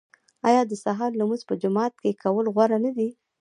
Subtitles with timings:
[0.47, 3.09] آیا د سهار لمونځ په جومات کې کول غوره نه دي؟